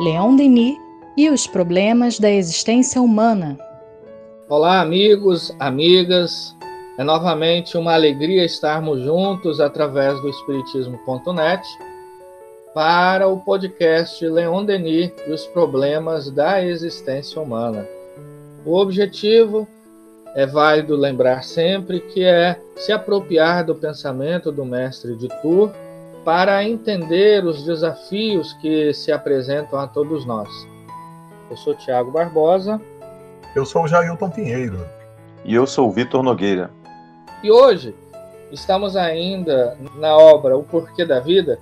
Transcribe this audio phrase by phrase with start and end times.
[0.00, 0.76] Leon Denis
[1.16, 3.56] e os problemas da existência humana.
[4.48, 6.52] Olá, amigos, amigas.
[6.98, 11.62] É novamente uma alegria estarmos juntos através do Espiritismo.net
[12.74, 17.86] para o podcast Leon Denis e os problemas da existência humana.
[18.66, 19.68] O objetivo
[20.34, 25.70] é válido lembrar sempre que é se apropriar do pensamento do mestre de Tours
[26.24, 30.48] para entender os desafios que se apresentam a todos nós.
[31.50, 32.80] Eu sou Tiago Barbosa.
[33.54, 34.86] Eu sou Jailton Pinheiro.
[35.44, 36.70] E eu sou Vitor Nogueira.
[37.42, 37.94] E hoje
[38.50, 41.58] estamos ainda na obra O Porquê da Vida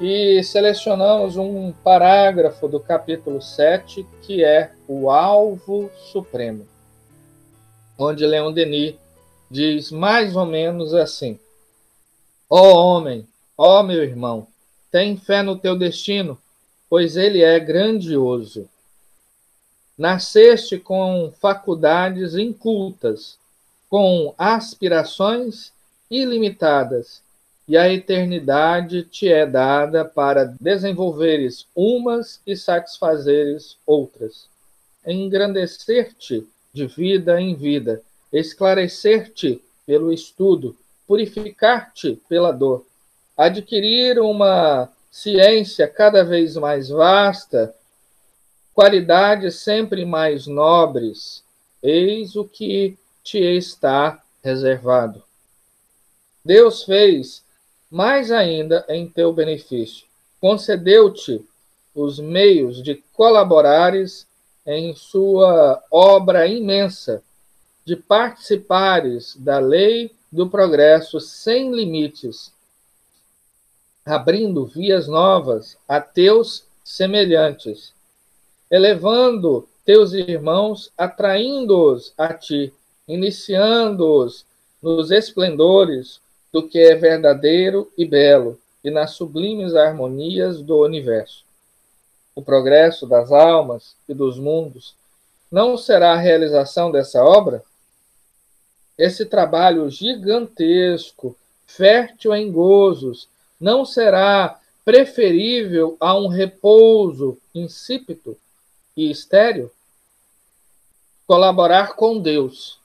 [0.00, 6.66] e selecionamos um parágrafo do capítulo 7 que é o Alvo Supremo,
[7.96, 8.96] onde Leon Denis
[9.50, 11.38] diz mais ou menos assim:
[12.48, 13.27] Ó oh, homem,
[13.60, 14.46] Ó oh, meu irmão,
[14.88, 16.38] tem fé no teu destino,
[16.88, 18.68] pois ele é grandioso.
[19.98, 23.36] Nasceste com faculdades incultas,
[23.90, 25.72] com aspirações
[26.08, 27.20] ilimitadas,
[27.66, 34.46] e a eternidade te é dada para desenvolveres umas e satisfazeres outras,
[35.04, 38.00] engrandecer-te de vida em vida,
[38.32, 40.76] esclarecer-te pelo estudo,
[41.08, 42.86] purificar-te pela dor,
[43.38, 47.72] adquirir uma ciência cada vez mais vasta,
[48.74, 51.44] qualidades sempre mais nobres,
[51.80, 55.22] eis o que te está reservado.
[56.44, 57.44] Deus fez
[57.88, 60.06] mais ainda em teu benefício.
[60.40, 61.44] Concedeu-te
[61.94, 64.26] os meios de colaborares
[64.66, 67.22] em sua obra imensa,
[67.84, 72.52] de participares da lei do progresso sem limites,
[74.08, 77.92] abrindo vias novas a teus semelhantes,
[78.70, 82.72] elevando teus irmãos, atraindo-os a ti,
[83.06, 84.44] iniciando-os
[84.82, 86.20] nos esplendores
[86.52, 91.44] do que é verdadeiro e belo e nas sublimes harmonias do universo.
[92.34, 94.94] O progresso das almas e dos mundos
[95.50, 97.62] não será a realização dessa obra?
[98.96, 101.36] Esse trabalho gigantesco,
[101.66, 103.28] fértil em gozos,
[103.60, 108.36] não será preferível a um repouso insípido
[108.96, 109.70] e estéril?
[111.26, 112.78] Colaborar com Deus,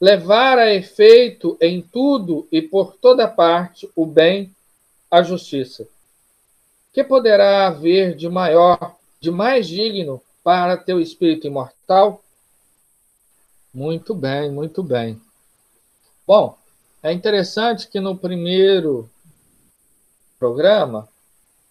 [0.00, 4.54] levar a efeito em tudo e por toda parte o bem,
[5.10, 5.88] a justiça.
[6.92, 12.22] Que poderá haver de maior, de mais digno para teu espírito imortal?
[13.74, 15.20] Muito bem, muito bem.
[16.26, 16.56] Bom,
[17.02, 19.10] é interessante que no primeiro
[20.38, 21.08] programa,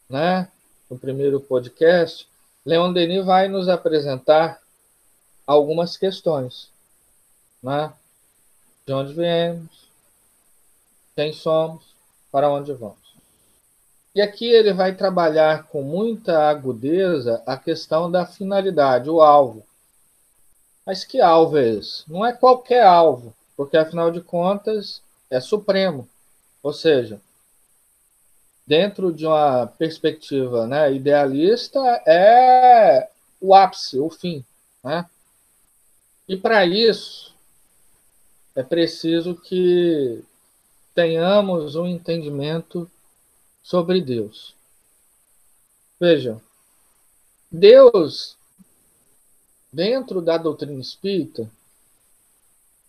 [0.09, 0.49] né,
[0.89, 2.27] no primeiro podcast,
[2.65, 4.61] Leon Denis vai nos apresentar
[5.45, 6.69] algumas questões.
[7.63, 7.91] Né?
[8.85, 9.87] De onde viemos,
[11.15, 11.83] quem somos,
[12.31, 13.07] para onde vamos.
[14.13, 19.63] E aqui ele vai trabalhar com muita agudeza a questão da finalidade, o alvo.
[20.85, 22.03] Mas que alvo é esse?
[22.09, 26.07] Não é qualquer alvo, porque afinal de contas é supremo.
[26.63, 27.21] Ou seja,
[28.67, 34.43] dentro de uma perspectiva né, idealista, é o ápice, o fim.
[34.83, 35.09] Né?
[36.27, 37.33] E para isso,
[38.53, 40.21] é preciso que
[40.93, 42.89] tenhamos um entendimento
[43.63, 44.53] sobre Deus.
[45.99, 46.41] Vejam,
[47.49, 48.35] Deus,
[49.71, 51.49] dentro da doutrina espírita,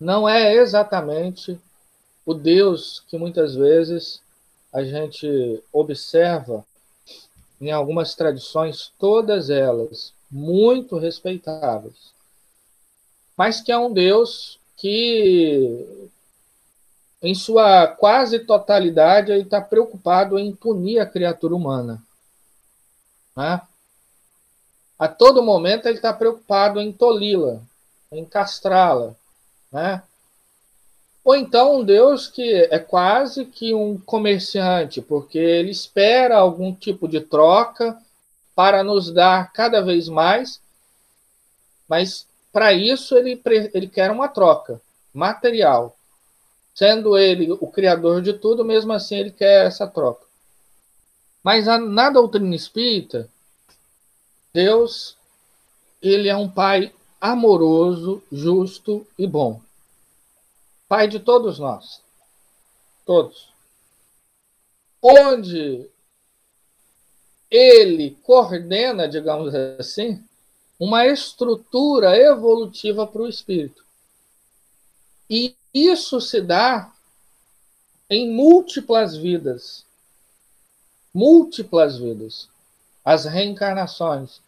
[0.00, 1.58] não é exatamente
[2.26, 4.20] o Deus que muitas vezes
[4.72, 6.64] a gente observa
[7.60, 12.12] em algumas tradições, todas elas muito respeitáveis,
[13.36, 16.10] mas que é um Deus que,
[17.20, 22.02] em sua quase totalidade, está preocupado em punir a criatura humana.
[23.36, 23.60] Né?
[24.98, 27.60] A todo momento ele está preocupado em toli-la,
[28.10, 29.14] em castrá-la,
[29.70, 30.02] né?
[31.28, 37.06] Ou então um Deus que é quase que um comerciante, porque ele espera algum tipo
[37.06, 38.00] de troca
[38.54, 40.58] para nos dar cada vez mais,
[41.86, 43.38] mas para isso ele,
[43.74, 44.80] ele quer uma troca
[45.12, 45.94] material.
[46.74, 50.24] Sendo ele o criador de tudo, mesmo assim ele quer essa troca.
[51.44, 53.28] Mas na doutrina espírita,
[54.50, 55.14] Deus
[56.00, 56.90] ele é um pai
[57.20, 59.60] amoroso, justo e bom.
[60.88, 62.02] Pai de todos nós.
[63.04, 63.52] Todos.
[65.02, 65.88] Onde
[67.50, 70.24] ele coordena, digamos assim,
[70.78, 73.84] uma estrutura evolutiva para o espírito.
[75.28, 76.90] E isso se dá
[78.08, 79.84] em múltiplas vidas.
[81.12, 82.48] Múltiplas vidas.
[83.04, 84.40] As reencarnações.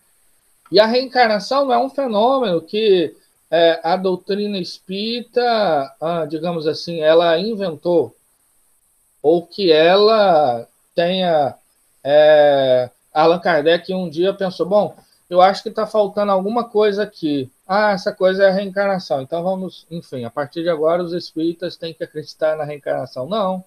[0.72, 3.14] E a reencarnação não é um fenômeno que
[3.50, 5.42] é, a doutrina espírita,
[6.00, 8.14] ah, digamos assim, ela inventou,
[9.22, 11.54] ou que ela tenha.
[12.02, 14.96] É, Allan Kardec um dia pensou: bom,
[15.28, 17.50] eu acho que está faltando alguma coisa aqui.
[17.66, 19.20] Ah, essa coisa é a reencarnação.
[19.22, 23.28] Então vamos, enfim, a partir de agora os espíritas têm que acreditar na reencarnação.
[23.28, 23.64] Não.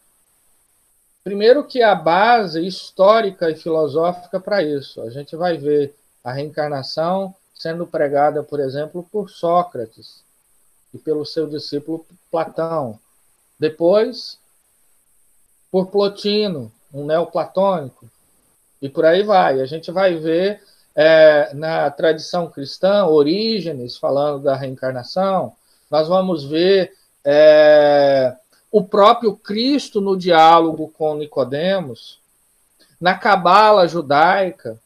[1.24, 5.02] Primeiro que a base histórica e filosófica para isso.
[5.02, 10.24] A gente vai ver a reencarnação sendo pregada, por exemplo, por Sócrates
[10.94, 13.00] e pelo seu discípulo Platão.
[13.60, 14.38] Depois,
[15.72, 18.10] por Plotino, um neoplatônico.
[18.82, 19.62] E por aí vai.
[19.62, 20.62] A gente vai ver
[20.96, 25.54] é, na tradição cristã, Orígenes falando da reencarnação,
[25.90, 28.36] nós vamos ver é,
[28.72, 32.20] o próprio Cristo no diálogo com Nicodemos,
[33.00, 34.80] na cabala judaica,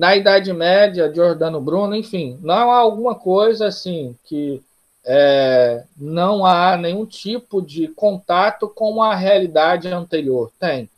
[0.00, 4.62] na Idade Média, Giordano Bruno, enfim, não há alguma coisa assim que
[5.04, 10.50] é, não há nenhum tipo de contato com a realidade anterior.
[10.58, 10.88] Tem.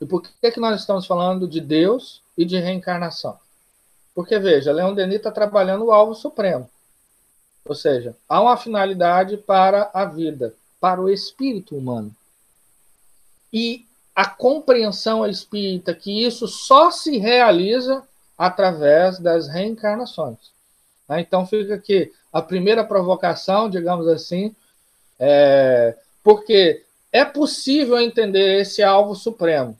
[0.00, 3.38] E por que, que nós estamos falando de Deus e de reencarnação?
[4.14, 6.70] Porque, veja, Leon Denis está trabalhando o alvo supremo.
[7.62, 12.10] Ou seja, há uma finalidade para a vida, para o espírito humano.
[13.52, 18.02] E a compreensão espírita que isso só se realiza
[18.36, 20.38] através das reencarnações.
[21.08, 21.20] Né?
[21.20, 24.54] Então fica aqui a primeira provocação, digamos assim,
[25.18, 29.78] é, porque é possível entender esse alvo supremo,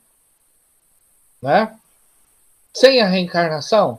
[1.40, 1.74] né?
[2.74, 3.98] Sem a reencarnação,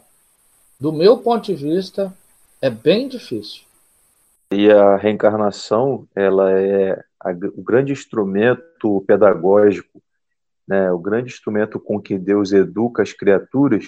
[0.80, 2.14] do meu ponto de vista,
[2.62, 3.64] é bem difícil.
[4.52, 10.02] E a reencarnação, ela é a, o grande instrumento pedagógico
[10.68, 13.86] né, o grande instrumento com que Deus educa as criaturas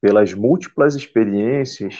[0.00, 1.98] pelas múltiplas experiências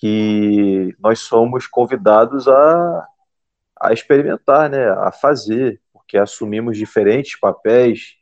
[0.00, 3.06] que nós somos convidados a,
[3.80, 8.16] a experimentar, né, a fazer, porque assumimos diferentes papéis,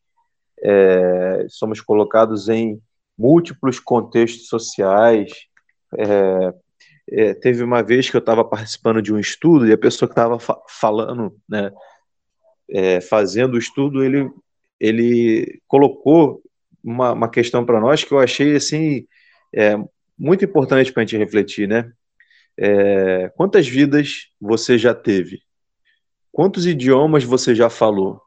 [0.61, 2.83] é, somos colocados em
[3.17, 5.33] múltiplos contextos sociais.
[5.97, 6.55] É,
[7.11, 10.13] é, teve uma vez que eu estava participando de um estudo e a pessoa que
[10.13, 11.73] estava fa falando, né,
[12.71, 14.31] é, fazendo o estudo, ele
[14.81, 16.43] ele colocou
[16.83, 19.07] uma, uma questão para nós que eu achei assim
[19.55, 19.77] é,
[20.19, 21.93] muito importante para a gente refletir, né?
[22.57, 25.41] É, quantas vidas você já teve?
[26.33, 28.21] Quantos idiomas você já falou?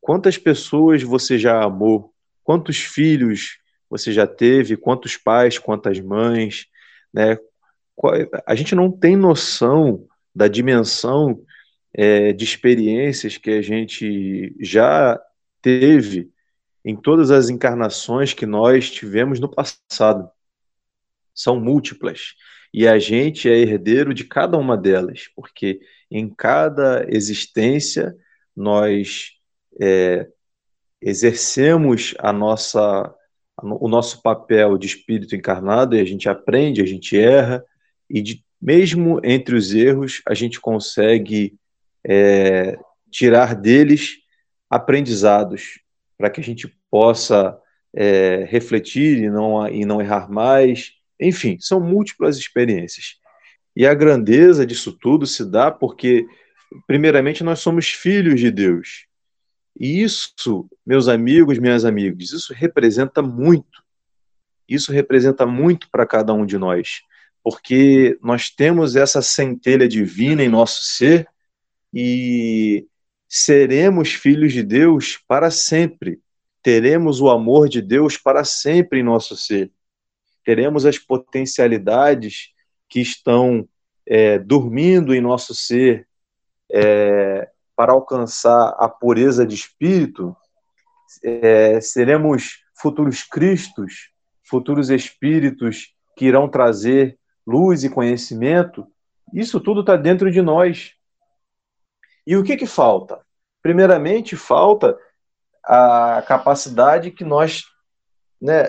[0.00, 2.12] Quantas pessoas você já amou?
[2.42, 3.58] Quantos filhos
[3.88, 4.76] você já teve?
[4.76, 5.58] Quantos pais?
[5.58, 6.66] Quantas mães?
[7.12, 7.38] Né?
[8.46, 11.42] A gente não tem noção da dimensão
[11.94, 15.20] é, de experiências que a gente já
[15.62, 16.30] teve
[16.84, 20.28] em todas as encarnações que nós tivemos no passado.
[21.34, 22.34] São múltiplas.
[22.74, 25.80] E a gente é herdeiro de cada uma delas, porque
[26.10, 28.16] em cada existência
[28.56, 29.32] nós
[29.80, 30.28] é,
[31.00, 33.14] exercemos a nossa,
[33.62, 37.64] o nosso papel de espírito encarnado e a gente aprende, a gente erra,
[38.08, 41.54] e de, mesmo entre os erros a gente consegue
[42.04, 42.78] é,
[43.10, 44.21] tirar deles
[44.72, 45.80] aprendizados
[46.16, 47.58] para que a gente possa
[47.94, 50.94] é, refletir e não, e não errar mais.
[51.20, 53.16] Enfim, são múltiplas experiências.
[53.76, 56.26] E a grandeza disso tudo se dá porque,
[56.86, 59.06] primeiramente, nós somos filhos de Deus.
[59.78, 63.82] E isso, meus amigos, minhas amigas, isso representa muito.
[64.66, 67.02] Isso representa muito para cada um de nós,
[67.44, 71.28] porque nós temos essa centelha divina em nosso ser
[71.92, 72.86] e
[73.34, 76.20] seremos filhos de Deus para sempre.
[76.62, 79.72] Teremos o amor de Deus para sempre em nosso ser.
[80.44, 82.50] Teremos as potencialidades
[82.90, 83.66] que estão
[84.04, 86.06] é, dormindo em nosso ser
[86.70, 90.36] é, para alcançar a pureza de espírito.
[91.24, 94.10] É, seremos futuros Cristos,
[94.44, 98.86] futuros espíritos que irão trazer luz e conhecimento.
[99.32, 100.92] Isso tudo está dentro de nós.
[102.26, 103.20] E o que, que falta?
[103.62, 104.98] Primeiramente, falta
[105.64, 107.64] a capacidade que nós
[108.40, 108.64] né,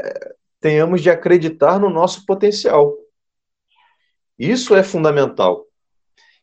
[0.59, 2.95] tenhamos de acreditar no nosso potencial.
[4.37, 5.65] Isso é fundamental.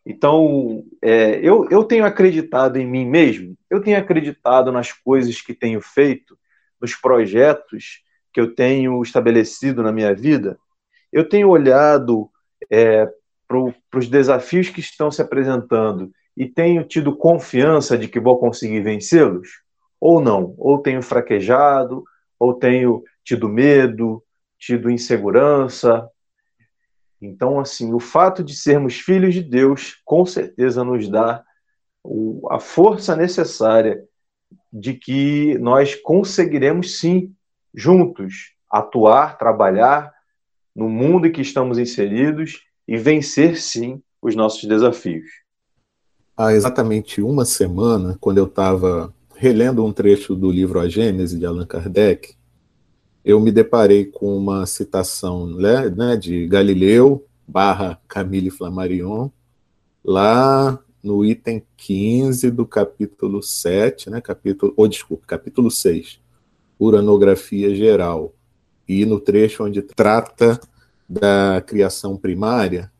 [0.05, 5.55] Então, é, eu, eu tenho acreditado em mim mesmo, eu tenho acreditado nas coisas que
[5.55, 6.39] tenho feito,
[6.81, 8.03] nos projetos
[8.33, 10.59] que eu tenho estabelecido na minha vida,
[11.13, 12.31] eu tenho olhado
[12.71, 13.07] é,
[13.47, 18.81] para os desafios que estão se apresentando e tenho tido confiança de que vou conseguir
[18.81, 19.49] vencê-los?
[20.01, 20.55] Ou não?
[20.57, 22.05] Ou tenho fraquejado,
[22.39, 24.23] ou tenho tido medo,
[24.59, 26.09] tido insegurança.
[27.21, 31.45] Então, assim, o fato de sermos filhos de Deus com certeza nos dá
[32.51, 34.03] a força necessária
[34.73, 37.35] de que nós conseguiremos sim,
[37.75, 40.13] juntos, atuar, trabalhar
[40.75, 45.29] no mundo em que estamos inseridos e vencer sim os nossos desafios.
[46.43, 51.45] Há exatamente uma semana, quando eu estava relendo um trecho do livro A Gênese de
[51.45, 52.35] Allan Kardec,
[53.23, 59.29] eu me deparei com uma citação né, né de Galileu barra Camille Flammarion,
[60.03, 66.21] lá no item 15 do capítulo 7, né, capítulo, ou oh, desculpa, capítulo 6,
[66.81, 68.33] uranografia geral,
[68.89, 70.59] e no trecho onde trata
[71.07, 72.91] da criação primária,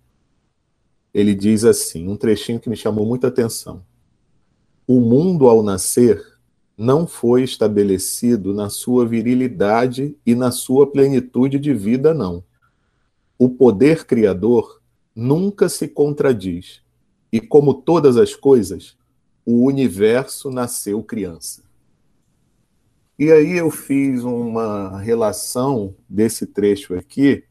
[1.13, 3.85] ele diz assim, um trechinho que me chamou muita atenção.
[4.87, 6.21] O mundo ao nascer
[6.77, 12.43] não foi estabelecido na sua virilidade e na sua plenitude de vida, não.
[13.39, 14.81] O poder criador
[15.15, 16.83] nunca se contradiz
[17.33, 18.97] e como todas as coisas,
[19.45, 21.63] o universo nasceu criança.
[23.19, 27.45] E aí eu fiz uma relação desse trecho aqui,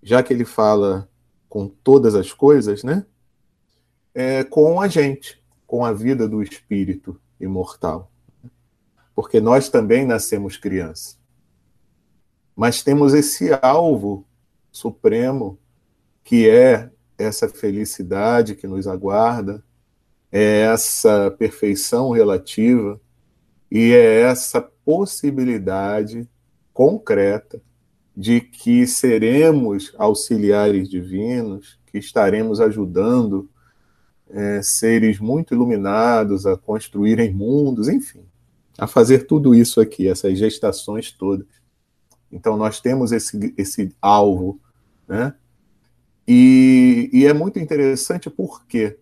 [0.00, 1.09] já que ele fala
[1.50, 3.04] com todas as coisas, né?
[4.14, 8.10] É, com a gente, com a vida do espírito imortal.
[9.14, 11.16] Porque nós também nascemos criança.
[12.54, 14.24] Mas temos esse alvo
[14.70, 15.58] supremo
[16.22, 16.88] que é
[17.18, 19.62] essa felicidade que nos aguarda,
[20.30, 23.00] é essa perfeição relativa
[23.70, 26.28] e é essa possibilidade
[26.72, 27.60] concreta
[28.20, 33.48] de que seremos auxiliares divinos, que estaremos ajudando
[34.28, 38.22] é, seres muito iluminados a construírem mundos, enfim,
[38.76, 41.46] a fazer tudo isso aqui, essas gestações todas.
[42.30, 44.60] Então, nós temos esse, esse alvo,
[45.08, 45.34] né?
[46.28, 48.98] E, e é muito interessante por quê?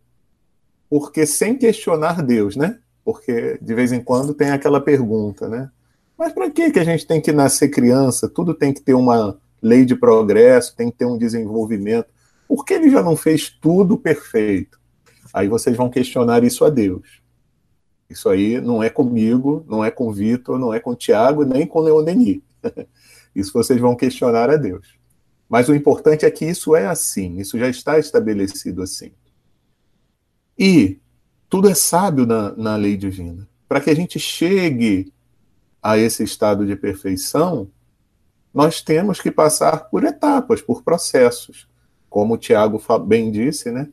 [0.89, 2.79] Porque sem questionar Deus, né?
[3.05, 5.73] Porque de vez em quando tem aquela pergunta, né?
[6.19, 8.29] Mas para que que a gente tem que nascer criança?
[8.29, 12.09] Tudo tem que ter uma lei de progresso, tem que ter um desenvolvimento.
[12.49, 14.81] Por que ele já não fez tudo perfeito?
[15.33, 17.23] Aí vocês vão questionar isso a Deus.
[18.11, 21.81] Isso aí não é comigo, não é com Vitor, não é com Tiago, nem com
[21.81, 22.41] Leon Denis.
[23.35, 24.99] Isso vocês vão questionar a Deus.
[25.49, 29.13] Mas o importante é que isso é assim, isso já está estabelecido assim.
[30.59, 30.99] E
[31.49, 33.49] tudo é sábio na, na lei divina.
[33.69, 35.13] Para que a gente chegue
[35.89, 37.71] a esse estado de perfeição,
[38.53, 41.67] nós temos que passar por etapas, por processos.
[42.11, 43.89] Como o Tiago bem disse, né?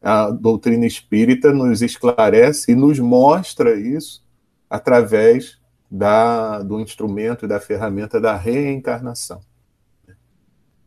[0.00, 4.24] a doutrina espírita nos esclarece e nos mostra isso
[4.68, 5.58] através
[5.90, 9.40] da, do instrumento da ferramenta da reencarnação.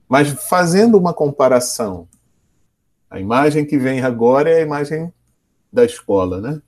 [0.09, 2.07] Mas fazendo uma comparação,
[3.07, 5.13] a imagem que vem agora é a imagem
[5.71, 6.61] da escola, né?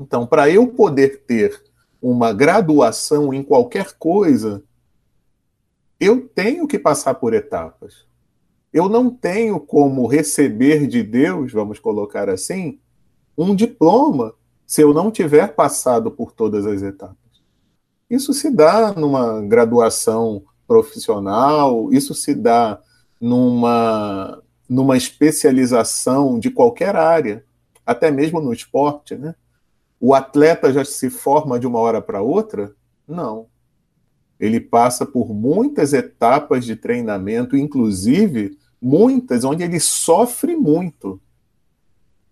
[0.00, 1.71] Então, para eu poder ter
[2.02, 4.64] uma graduação em qualquer coisa,
[6.00, 8.04] eu tenho que passar por etapas.
[8.72, 12.80] Eu não tenho como receber de Deus, vamos colocar assim,
[13.38, 14.34] um diploma
[14.66, 17.16] se eu não tiver passado por todas as etapas.
[18.10, 22.80] Isso se dá numa graduação profissional, isso se dá
[23.20, 27.44] numa, numa especialização de qualquer área,
[27.86, 29.34] até mesmo no esporte, né?
[30.04, 32.74] O atleta já se forma de uma hora para outra?
[33.06, 33.46] Não.
[34.40, 41.22] Ele passa por muitas etapas de treinamento, inclusive muitas onde ele sofre muito.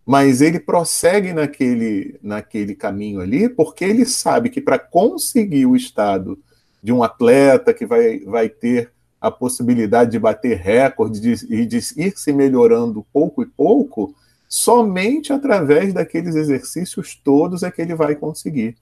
[0.04, 6.36] Mas ele prossegue naquele, naquele caminho ali, porque ele sabe que para conseguir o estado
[6.82, 12.14] de um atleta que vai, vai ter a possibilidade de bater recorde e de ir
[12.16, 14.12] se melhorando pouco e pouco,
[14.52, 18.76] somente através daqueles exercícios todos é que ele vai conseguir.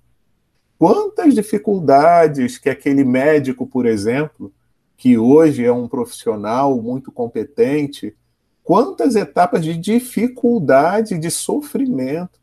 [0.78, 4.50] Quantas dificuldades que aquele médico, por exemplo,
[4.96, 8.16] que hoje é um profissional muito competente,
[8.64, 12.40] quantas etapas de dificuldade, de sofrimento,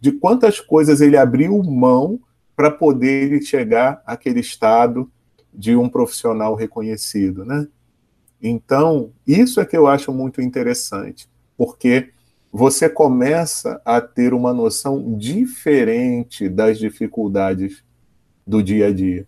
[0.00, 2.18] de quantas coisas ele abriu mão
[2.56, 5.10] para poder chegar àquele estado
[5.52, 7.68] de um profissional reconhecido, né?
[8.40, 12.10] Então, isso é que eu acho muito interessante, porque
[12.52, 17.82] você começa a ter uma noção diferente das dificuldades
[18.46, 19.26] do dia a dia.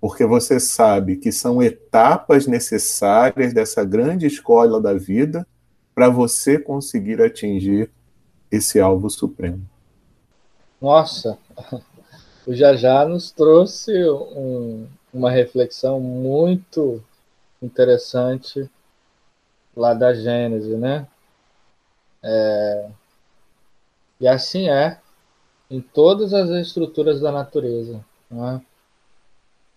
[0.00, 5.46] Porque você sabe que são etapas necessárias dessa grande escola da vida
[5.94, 7.90] para você conseguir atingir
[8.50, 9.62] esse alvo supremo.
[10.80, 11.38] Nossa,
[12.46, 17.02] o Jajá nos trouxe um, uma reflexão muito
[17.62, 18.68] interessante
[19.76, 21.06] lá da Gênese, né?
[22.22, 22.90] É,
[24.20, 24.98] e assim é
[25.70, 28.04] em todas as estruturas da natureza.
[28.30, 28.60] Né?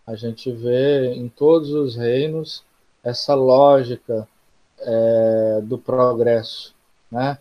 [0.06, 2.64] A gente vê em todos os reinos
[3.04, 4.28] essa lógica
[4.80, 6.74] é, do progresso,
[7.12, 7.38] né?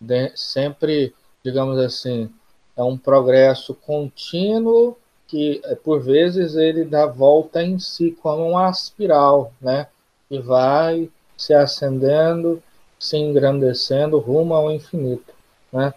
[0.00, 1.14] De, sempre,
[1.44, 2.30] digamos assim,
[2.76, 9.52] é um progresso contínuo que, por vezes, ele dá volta em si, como uma espiral,
[9.60, 9.88] né?
[10.30, 12.62] E vai se acendendo,
[12.98, 15.32] se engrandecendo rumo ao infinito,
[15.72, 15.92] né?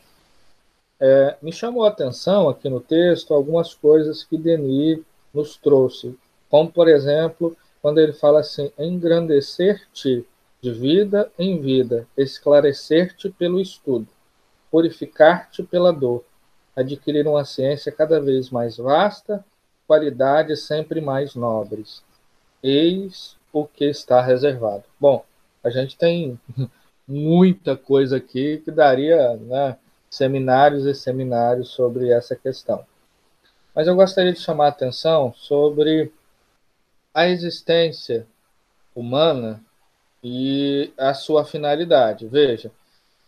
[1.00, 5.00] É, me chamou a atenção aqui no texto algumas coisas que Denis
[5.34, 6.18] nos trouxe,
[6.50, 10.26] como, por exemplo, quando ele fala assim: engrandecer-te
[10.62, 14.08] de vida em vida, esclarecer-te pelo estudo,
[14.70, 16.24] purificar-te pela dor,
[16.76, 19.46] adquirir uma ciência cada vez mais vasta,
[19.88, 22.04] qualidades sempre mais nobres.
[22.62, 24.84] Eis o que está reservado.
[25.00, 25.24] Bom,
[25.64, 26.38] a gente tem
[27.10, 29.76] muita coisa aqui que daria né,
[30.10, 32.86] seminários e seminários sobre essa questão.
[33.76, 36.14] Mas eu gostaria de chamar a atenção sobre
[37.14, 38.28] a existência
[38.96, 39.60] humana
[40.24, 42.28] e a sua finalidade.
[42.28, 42.72] Veja,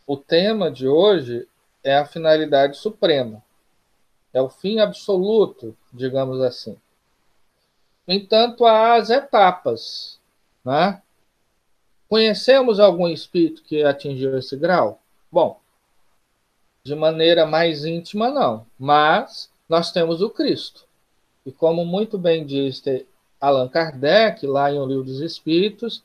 [0.06, 1.48] o tema de hoje
[1.84, 3.42] é a finalidade suprema,
[4.32, 6.78] é o fim absoluto, digamos assim.
[8.08, 10.20] Entanto, há as etapas.
[10.64, 11.02] Né?
[12.12, 15.00] Conhecemos algum espírito que atingiu esse grau?
[15.32, 15.62] Bom,
[16.84, 18.66] de maneira mais íntima, não.
[18.78, 20.84] Mas nós temos o Cristo.
[21.46, 22.84] E como muito bem diz
[23.40, 26.04] Allan Kardec, lá em O Livro dos Espíritos,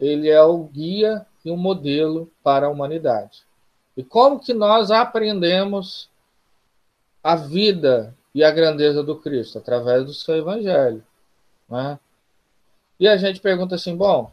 [0.00, 3.42] ele é o guia e o modelo para a humanidade.
[3.98, 6.08] E como que nós aprendemos
[7.22, 9.58] a vida e a grandeza do Cristo?
[9.58, 11.04] Através do seu evangelho.
[11.68, 12.00] Né?
[12.98, 14.32] E a gente pergunta assim, bom,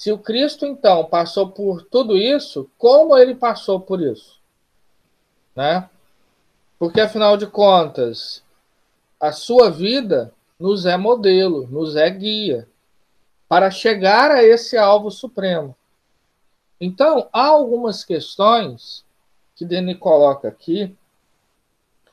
[0.00, 4.40] se o Cristo, então, passou por tudo isso, como ele passou por isso?
[5.54, 5.90] né?
[6.78, 8.42] Porque afinal de contas,
[9.20, 12.66] a sua vida nos é modelo, nos é guia
[13.46, 15.76] para chegar a esse alvo supremo.
[16.80, 19.04] Então, há algumas questões
[19.54, 20.96] que Denis coloca aqui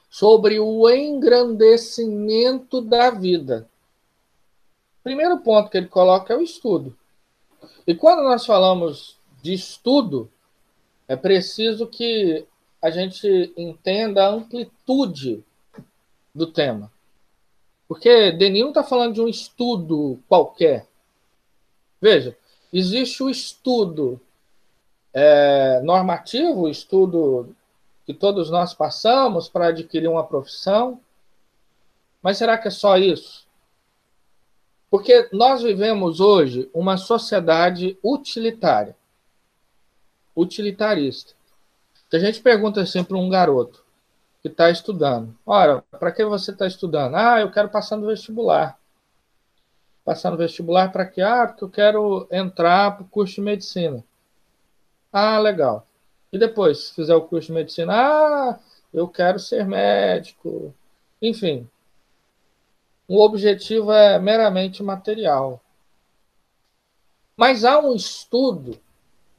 [0.09, 3.65] sobre o engrandecimento da vida.
[5.01, 6.93] Primeiro ponto que ele coloca é o estudo.
[7.85, 10.29] E quando nós falamos de estudo,
[11.07, 12.45] é preciso que
[12.81, 15.43] a gente entenda a amplitude
[16.33, 16.91] do tema.
[17.87, 20.87] Porque Denis não está falando de um estudo qualquer.
[22.01, 22.37] Veja,
[22.71, 24.19] existe o estudo
[25.13, 27.55] é, normativo, o estudo
[28.05, 30.99] que todos nós passamos para adquirir uma profissão.
[32.21, 33.46] Mas será que é só isso?
[34.89, 38.95] Porque nós vivemos hoje uma sociedade utilitária,
[40.35, 41.33] utilitarista.
[42.09, 43.83] Que a gente pergunta assim para um garoto
[44.41, 47.15] que está estudando: Ora, para que você está estudando?
[47.15, 48.79] Ah, eu quero passar no vestibular.
[50.05, 51.21] Passar no vestibular para quê?
[51.21, 54.03] Ah, porque eu quero entrar para o curso de medicina.
[55.11, 55.85] Ah, legal.
[56.31, 58.59] E depois, se fizer o curso de medicina, ah,
[58.93, 60.73] eu quero ser médico.
[61.21, 61.69] Enfim,
[63.07, 65.61] o objetivo é meramente material.
[67.35, 68.77] Mas há um estudo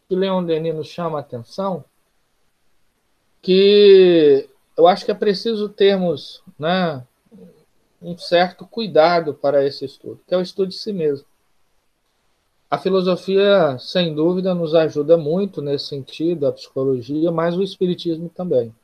[0.09, 1.85] que Leon Denis nos chama a atenção,
[3.43, 7.05] que eu acho que é preciso termos né,
[8.01, 11.27] um certo cuidado para esse estudo, que é o estudo de si mesmo.
[12.71, 18.75] A filosofia, sem dúvida, nos ajuda muito nesse sentido, a psicologia, mas o espiritismo também.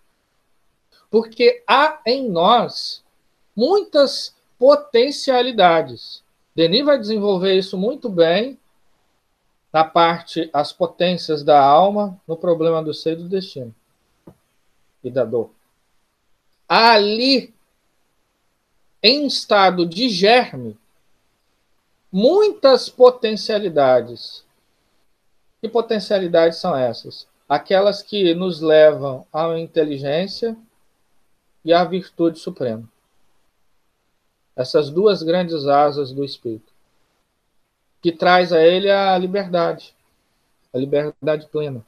[1.10, 3.04] Porque há em nós
[3.54, 6.22] muitas potencialidades.
[6.54, 8.58] Denis vai desenvolver isso muito bem
[9.72, 13.74] na parte as potências da alma, no problema do ser e do destino
[15.04, 15.50] e da dor.
[16.68, 17.52] Ali,
[19.02, 20.78] em estado de germe,
[22.10, 24.44] muitas potencialidades.
[25.60, 27.26] Que potencialidades são essas?
[27.48, 30.56] Aquelas que nos levam à inteligência
[31.64, 32.88] e à virtude suprema.
[34.56, 36.72] Essas duas grandes asas do espírito,
[38.00, 39.94] que traz a ele a liberdade,
[40.72, 41.84] a liberdade plena.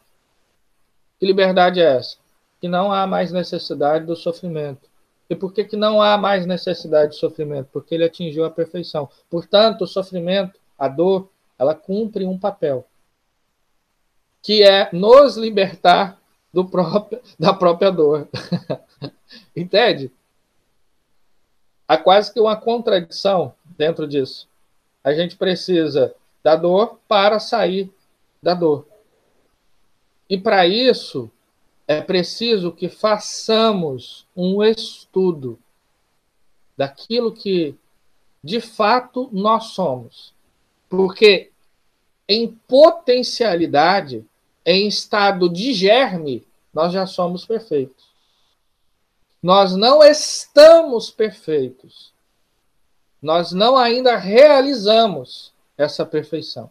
[1.18, 2.16] Que liberdade é essa?
[2.60, 4.88] que não há mais necessidade do sofrimento,
[5.28, 7.68] E por que, que não há mais necessidade de sofrimento?
[7.72, 9.08] Porque ele atingiu a perfeição.
[9.28, 12.86] Portanto, o sofrimento, a dor, ela cumpre um papel,
[14.40, 16.16] que é nos libertar
[16.52, 18.28] do próprio, da própria dor.
[19.54, 20.12] Entende?
[21.88, 24.48] Há quase que uma contradição dentro disso.
[25.04, 27.90] A gente precisa da dor para sair
[28.42, 28.86] da dor.
[30.28, 31.30] E para isso,
[31.86, 35.58] é preciso que façamos um estudo
[36.76, 37.76] daquilo que
[38.42, 40.34] de fato nós somos.
[40.88, 41.50] Porque
[42.28, 44.24] em potencialidade,
[44.64, 46.44] em estado de germe,
[46.74, 48.15] nós já somos perfeitos.
[49.46, 52.12] Nós não estamos perfeitos.
[53.22, 56.68] Nós não ainda realizamos essa perfeição.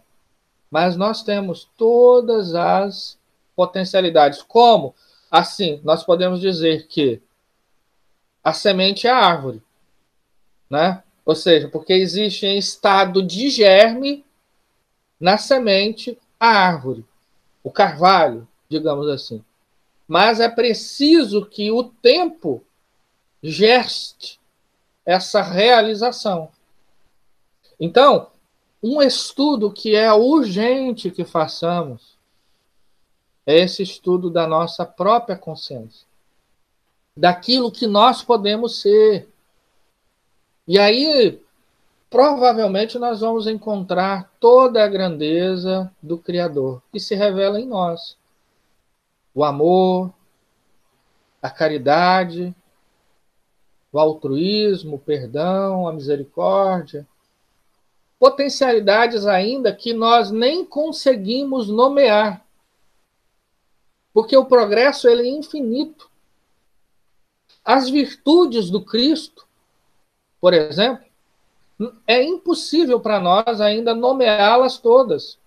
[0.69, 3.17] Mas nós temos todas as
[3.55, 4.41] potencialidades.
[4.41, 4.93] Como?
[5.31, 7.21] Assim, nós podemos dizer que
[8.43, 9.63] a semente é a árvore,
[10.69, 11.01] né?
[11.25, 14.25] Ou seja, porque existe em estado de germe
[15.17, 17.05] na semente a árvore,
[17.63, 19.41] o carvalho, digamos assim.
[20.07, 22.63] Mas é preciso que o tempo
[23.41, 24.39] geste
[25.05, 26.49] essa realização.
[27.79, 28.27] Então,
[28.81, 32.15] um estudo que é urgente que façamos
[33.45, 36.07] é esse estudo da nossa própria consciência,
[37.15, 39.29] daquilo que nós podemos ser.
[40.67, 41.39] E aí,
[42.09, 48.17] provavelmente, nós vamos encontrar toda a grandeza do Criador que se revela em nós
[49.35, 50.13] o amor,
[51.41, 52.55] a caridade,
[53.91, 57.05] o altruísmo, o perdão, a misericórdia.
[58.17, 62.43] Potencialidades ainda que nós nem conseguimos nomear.
[64.13, 66.09] Porque o progresso ele é infinito.
[67.63, 69.45] As virtudes do Cristo,
[70.39, 71.05] por exemplo,
[72.07, 75.37] é impossível para nós ainda nomeá-las todas.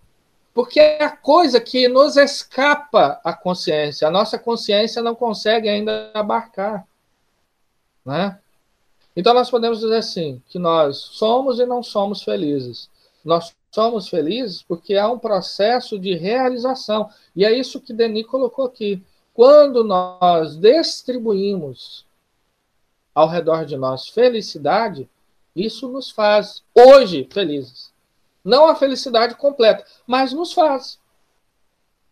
[0.58, 4.08] Porque é a coisa que nos escapa à consciência.
[4.08, 6.84] A nossa consciência não consegue ainda abarcar.
[8.04, 8.36] Né?
[9.14, 12.90] Então, nós podemos dizer assim: que nós somos e não somos felizes.
[13.24, 17.08] Nós somos felizes porque há um processo de realização.
[17.36, 19.00] E é isso que Denis colocou aqui.
[19.32, 22.04] Quando nós distribuímos
[23.14, 25.08] ao redor de nós felicidade,
[25.54, 27.87] isso nos faz hoje felizes.
[28.48, 30.98] Não a felicidade completa, mas nos faz.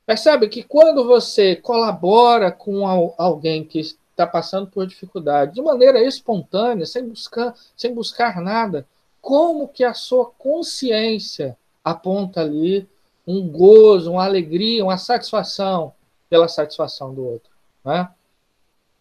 [0.05, 6.85] Percebe que quando você colabora com alguém que está passando por dificuldade, de maneira espontânea,
[6.85, 8.87] sem buscar, sem buscar nada,
[9.21, 12.87] como que a sua consciência aponta ali
[13.27, 15.95] um gozo, uma alegria, uma satisfação
[16.29, 17.51] pela satisfação do outro,
[17.83, 18.11] né?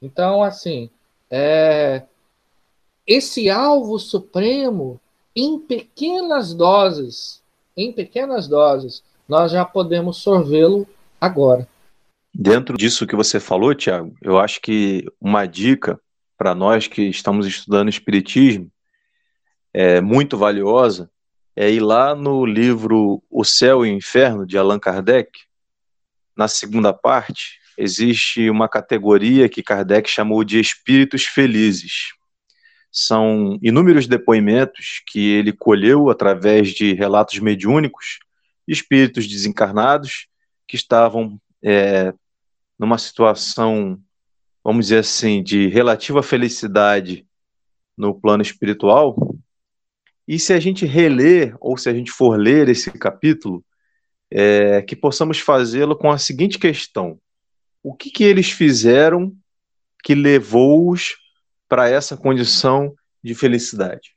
[0.02, 0.90] Então, assim,
[1.30, 2.04] é,
[3.06, 5.00] esse alvo supremo
[5.36, 7.42] em pequenas doses,
[7.76, 10.88] em pequenas doses, nós já podemos sorvê-lo
[11.20, 11.68] agora.
[12.34, 16.00] Dentro disso que você falou, Tiago, eu acho que uma dica
[16.38, 18.70] para nós que estamos estudando Espiritismo
[19.74, 21.10] é muito valiosa
[21.56, 25.32] é ir lá no livro O Céu e o Inferno, de Allan Kardec.
[26.36, 32.14] Na segunda parte, existe uma categoria que Kardec chamou de espíritos felizes.
[32.98, 38.20] São inúmeros depoimentos que ele colheu através de relatos mediúnicos
[38.66, 40.28] espíritos desencarnados
[40.66, 42.14] que estavam é,
[42.80, 44.00] numa situação,
[44.64, 47.28] vamos dizer assim, de relativa felicidade
[47.98, 49.36] no plano espiritual.
[50.26, 53.62] E se a gente reler, ou se a gente for ler esse capítulo,
[54.32, 57.20] é, que possamos fazê-lo com a seguinte questão:
[57.84, 59.36] o que, que eles fizeram
[60.02, 61.25] que levou-os
[61.76, 64.16] para essa condição de felicidade.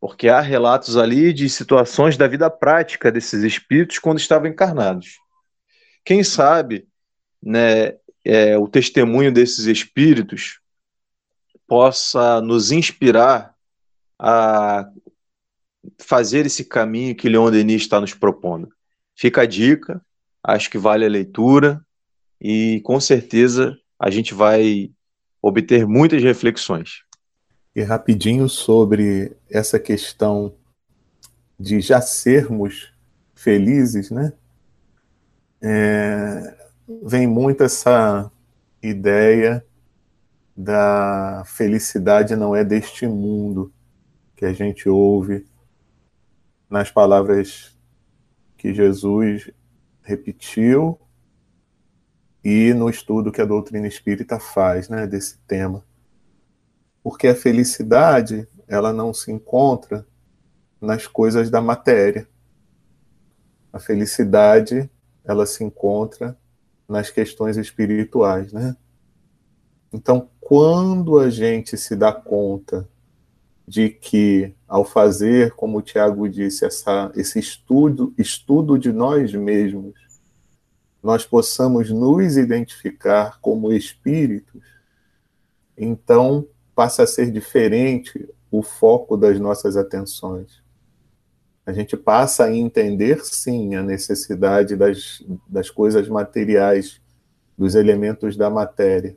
[0.00, 5.18] Porque há relatos ali de situações da vida prática desses espíritos quando estavam encarnados.
[6.02, 6.88] Quem sabe
[7.42, 10.58] né, é, o testemunho desses espíritos
[11.66, 13.54] possa nos inspirar
[14.18, 14.88] a
[15.98, 18.70] fazer esse caminho que Leon Denis está nos propondo.
[19.14, 20.00] Fica a dica,
[20.42, 21.84] acho que vale a leitura
[22.40, 24.90] e com certeza a gente vai
[25.42, 27.02] obter muitas reflexões.
[27.74, 30.54] E rapidinho sobre essa questão
[31.58, 32.92] de já sermos
[33.34, 34.32] felizes, né?
[35.60, 36.56] É,
[37.02, 38.30] vem muito essa
[38.82, 39.64] ideia
[40.56, 43.72] da felicidade não é deste mundo
[44.34, 45.46] que a gente ouve
[46.68, 47.76] nas palavras
[48.56, 49.50] que Jesus
[50.02, 50.98] repetiu
[52.50, 55.84] e no estudo que a doutrina espírita faz né, desse tema.
[57.02, 60.06] Porque a felicidade, ela não se encontra
[60.80, 62.26] nas coisas da matéria.
[63.70, 64.90] A felicidade,
[65.26, 66.38] ela se encontra
[66.88, 68.74] nas questões espirituais, né?
[69.92, 72.88] Então, quando a gente se dá conta
[73.66, 80.07] de que, ao fazer, como o Tiago disse, essa, esse estudo, estudo de nós mesmos,
[81.02, 84.62] nós possamos nos identificar como espíritos,
[85.76, 90.62] então passa a ser diferente o foco das nossas atenções.
[91.64, 97.00] A gente passa a entender, sim, a necessidade das, das coisas materiais,
[97.56, 99.16] dos elementos da matéria,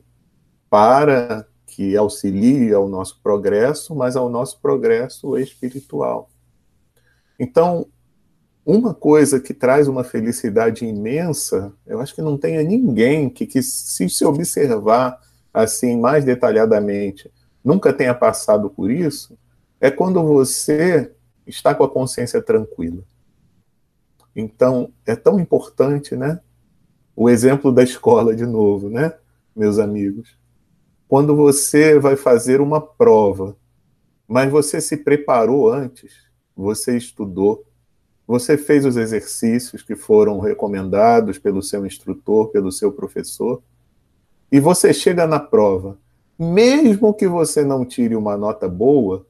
[0.68, 6.28] para que auxilie ao nosso progresso, mas ao nosso progresso espiritual.
[7.38, 7.86] Então,
[8.64, 13.62] uma coisa que traz uma felicidade imensa, eu acho que não tenha ninguém que, que
[13.62, 15.20] se se observar
[15.52, 17.30] assim mais detalhadamente,
[17.62, 19.36] nunca tenha passado por isso,
[19.80, 21.12] é quando você
[21.46, 23.02] está com a consciência tranquila.
[24.34, 26.40] Então, é tão importante, né?
[27.14, 29.12] O exemplo da escola de novo, né,
[29.54, 30.38] meus amigos?
[31.06, 33.54] Quando você vai fazer uma prova,
[34.26, 36.14] mas você se preparou antes,
[36.56, 37.66] você estudou,
[38.26, 43.62] você fez os exercícios que foram recomendados pelo seu instrutor, pelo seu professor,
[44.50, 45.98] e você chega na prova,
[46.38, 49.26] mesmo que você não tire uma nota boa,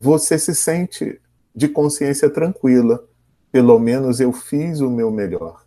[0.00, 1.20] você se sente
[1.54, 3.04] de consciência tranquila.
[3.52, 5.64] Pelo menos eu fiz o meu melhor,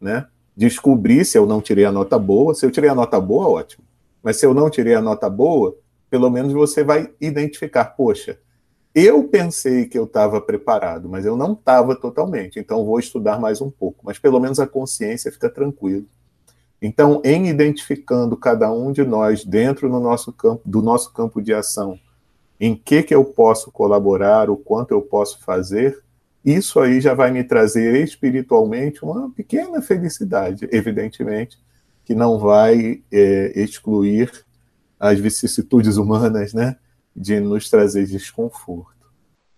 [0.00, 0.26] né?
[0.54, 2.54] Descobri se eu não tirei a nota boa.
[2.54, 3.84] Se eu tirei a nota boa, ótimo.
[4.22, 5.74] Mas se eu não tirei a nota boa,
[6.10, 8.38] pelo menos você vai identificar, poxa,
[8.94, 13.60] eu pensei que eu estava preparado, mas eu não estava totalmente, então vou estudar mais
[13.60, 14.00] um pouco.
[14.04, 16.04] Mas pelo menos a consciência fica tranquila.
[16.82, 21.52] Então, em identificando cada um de nós dentro do nosso campo, do nosso campo de
[21.52, 21.98] ação,
[22.58, 26.02] em que, que eu posso colaborar, o quanto eu posso fazer,
[26.44, 31.58] isso aí já vai me trazer espiritualmente uma pequena felicidade, evidentemente,
[32.04, 34.32] que não vai é, excluir
[34.98, 36.76] as vicissitudes humanas, né?
[37.14, 38.94] De nos trazer desconforto.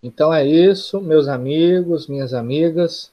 [0.01, 3.11] Então é isso, meus amigos, minhas amigas.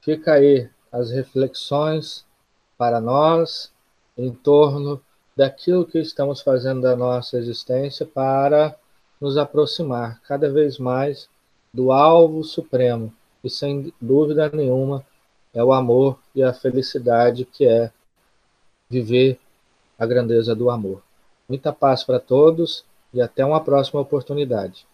[0.00, 2.24] Fica aí as reflexões
[2.78, 3.72] para nós
[4.16, 5.00] em torno
[5.36, 8.74] daquilo que estamos fazendo da nossa existência para
[9.20, 11.28] nos aproximar cada vez mais
[11.72, 13.12] do alvo supremo,
[13.44, 15.04] e sem dúvida nenhuma
[15.52, 17.90] é o amor e a felicidade que é
[18.88, 19.38] viver
[19.98, 21.02] a grandeza do amor.
[21.48, 24.86] Muita paz para todos e até uma próxima oportunidade.